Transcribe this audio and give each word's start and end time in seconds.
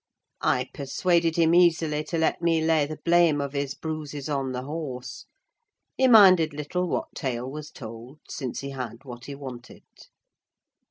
I 0.41 0.67
persuaded 0.73 1.35
him 1.35 1.53
easily 1.53 2.03
to 2.05 2.17
let 2.17 2.41
me 2.41 2.59
lay 2.59 2.87
the 2.87 2.97
blame 3.05 3.39
of 3.39 3.53
his 3.53 3.75
bruises 3.75 4.29
on 4.29 4.51
the 4.51 4.63
horse: 4.63 5.27
he 5.95 6.07
minded 6.07 6.53
little 6.53 6.87
what 6.89 7.13
tale 7.13 7.47
was 7.51 7.69
told 7.69 8.17
since 8.27 8.61
he 8.61 8.71
had 8.71 9.05
what 9.05 9.25
he 9.25 9.35
wanted. 9.35 9.83